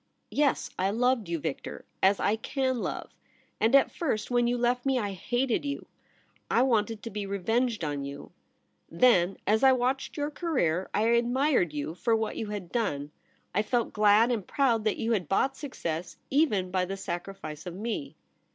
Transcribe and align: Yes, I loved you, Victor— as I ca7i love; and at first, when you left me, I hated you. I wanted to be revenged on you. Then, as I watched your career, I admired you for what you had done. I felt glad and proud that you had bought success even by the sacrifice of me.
Yes, 0.31 0.71
I 0.79 0.89
loved 0.89 1.29
you, 1.29 1.37
Victor— 1.37 1.85
as 2.01 2.19
I 2.19 2.35
ca7i 2.35 2.75
love; 2.75 3.11
and 3.59 3.75
at 3.75 3.91
first, 3.91 4.31
when 4.31 4.47
you 4.47 4.57
left 4.57 4.83
me, 4.83 4.97
I 4.97 5.11
hated 5.11 5.63
you. 5.63 5.85
I 6.49 6.63
wanted 6.63 7.03
to 7.03 7.11
be 7.11 7.27
revenged 7.27 7.83
on 7.83 8.03
you. 8.03 8.31
Then, 8.89 9.37
as 9.45 9.61
I 9.63 9.73
watched 9.73 10.17
your 10.17 10.31
career, 10.31 10.89
I 10.91 11.03
admired 11.03 11.71
you 11.71 11.93
for 11.93 12.15
what 12.15 12.35
you 12.35 12.47
had 12.47 12.71
done. 12.71 13.11
I 13.53 13.61
felt 13.61 13.93
glad 13.93 14.31
and 14.31 14.47
proud 14.47 14.85
that 14.85 14.97
you 14.97 15.11
had 15.11 15.29
bought 15.29 15.55
success 15.55 16.17
even 16.31 16.71
by 16.71 16.83
the 16.85 16.97
sacrifice 16.97 17.67
of 17.67 17.75
me. 17.75 18.15